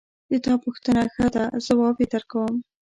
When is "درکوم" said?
2.13-2.55